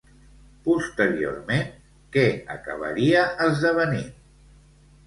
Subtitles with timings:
[0.67, 1.69] Posteriorment,
[2.17, 2.25] què
[2.57, 4.13] acabaria esdevenint?